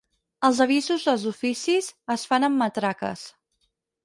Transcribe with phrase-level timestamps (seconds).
[0.47, 3.29] Els avisos dels oficis es fan amb matraques.